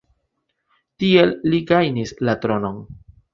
[1.03, 2.83] Tiel li gajnis la tronon.